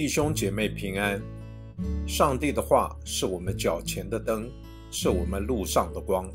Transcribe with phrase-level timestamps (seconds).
[0.00, 1.20] 弟兄姐妹平安。
[2.08, 4.50] 上帝的话是我们脚前的灯，
[4.90, 6.26] 是我们路上的光。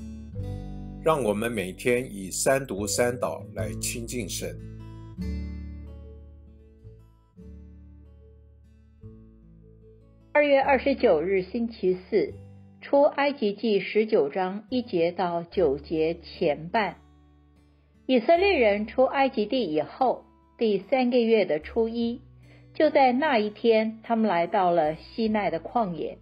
[1.03, 4.55] 让我们每天以三读三祷来亲近神。
[10.32, 12.36] 二月二十九日星期四，
[12.82, 16.98] 出埃及记十九章一节到九节前半。
[18.05, 20.23] 以色列人出埃及地以后，
[20.55, 22.22] 第三个月的初一。
[22.76, 26.18] 就在那一天，他们来到了西奈的旷野。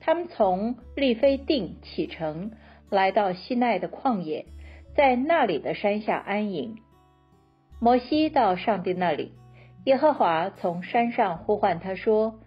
[0.00, 2.52] 他们从利非定启程，
[2.90, 4.44] 来到西奈的旷野，
[4.94, 6.76] 在那里的山下安营。
[7.80, 9.32] 摩西到上帝那里，
[9.86, 12.38] 耶和华从山上呼唤他说：“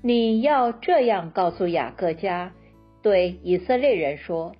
[0.00, 2.52] 你要这样告诉雅各家，
[3.02, 4.54] 对以色列人说：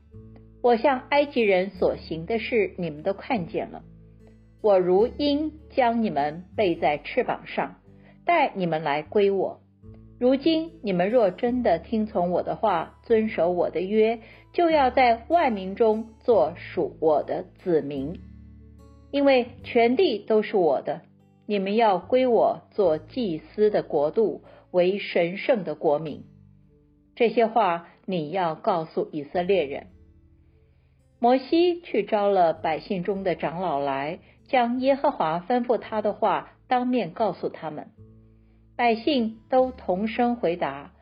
[0.60, 3.82] 我向埃及人所行的事，你们都看见了。
[4.60, 7.76] 我如鹰将你们背在翅膀上。”
[8.28, 9.62] 带你们来归我。
[10.20, 14.18] 如今你们若真的听从我的话，遵守我的约，
[14.52, 18.20] 就要在万民中做属我的子民，
[19.10, 21.00] 因为全地都是我的。
[21.46, 26.24] 你们要归我做祭司的国度，为神圣的国民。
[27.16, 29.86] 这些话你要告诉以色列人。
[31.18, 37.88] 摩西去招了百姓中的长老来，将耶和华吩咐他的话当面告诉他们。
[38.78, 40.92] 百姓都同声回答：“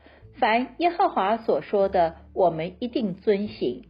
[0.40, 3.84] 凡耶和华所说的，我们一定遵行。”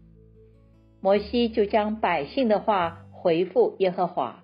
[1.00, 4.42] 摩西就将百姓的话回复耶和华。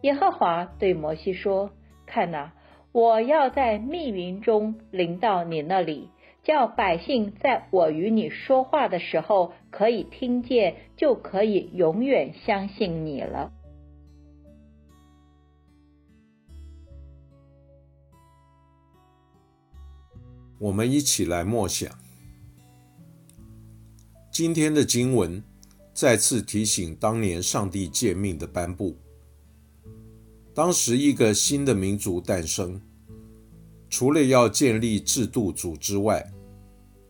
[0.00, 1.72] 耶和华对摩西说
[2.06, 2.54] ：“看哪，
[2.90, 6.08] 我要在密云中临到你那里，
[6.42, 13.52] 叫百姓在我与你说话的时候可以听见，就可以永远相信你了。”
[20.58, 21.96] 我们一起来默想
[24.32, 25.42] 今天的经文，
[25.94, 28.96] 再次提醒当年上帝诫命的颁布。
[30.54, 32.80] 当时一个新的民族诞生，
[33.88, 36.24] 除了要建立制度组织外，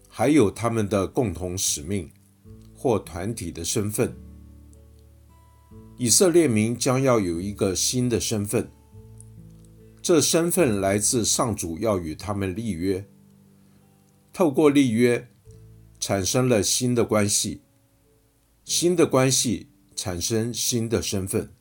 [0.08, 2.10] 还有他们的共同使命
[2.74, 4.14] 或团体的身份。
[5.96, 8.70] 以色列民将要有一个新的身份，
[10.00, 13.04] 这身份来自上主要与他们立约。
[14.38, 15.26] 透过立约，
[15.98, 17.62] 产生了新的关系，
[18.62, 19.66] 新的关系
[19.96, 21.52] 产生新的身份，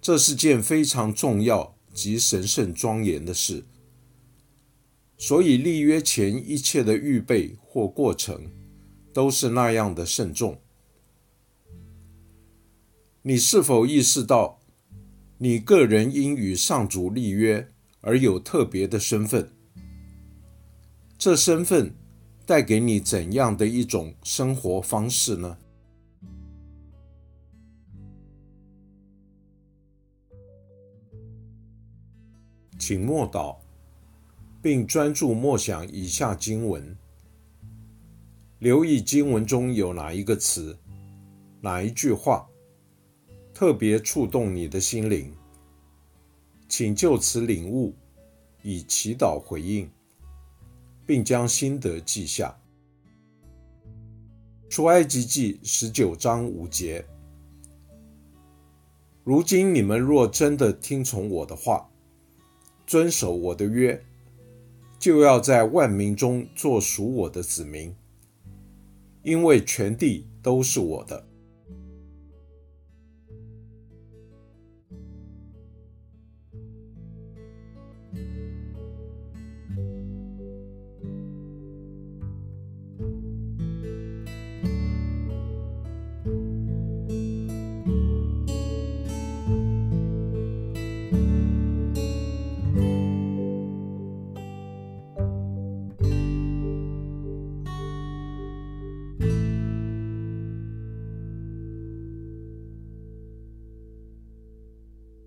[0.00, 3.62] 这是件非常重要及神圣庄严的事。
[5.16, 8.50] 所以立约前一切的预备或过程，
[9.12, 10.60] 都是那样的慎重。
[13.22, 14.60] 你是否意识到，
[15.38, 19.53] 你个人因与上主立约而有特别的身份？
[21.16, 21.94] 这身份
[22.44, 25.56] 带给你怎样的一种生活方式呢？
[32.76, 33.56] 请默祷，
[34.60, 36.94] 并专注默想以下经文，
[38.58, 40.76] 留意经文中有哪一个词、
[41.62, 42.46] 哪一句话
[43.54, 45.32] 特别触动你的心灵，
[46.68, 47.94] 请就此领悟，
[48.62, 49.88] 以祈祷回应。
[51.06, 52.56] 并将心得记下。
[54.68, 57.04] 出埃及记十九章五节。
[59.22, 61.88] 如今你们若真的听从我的话，
[62.86, 64.04] 遵守我的约，
[64.98, 67.94] 就要在万民中做属我的子民，
[69.22, 71.26] 因为全地都是我的。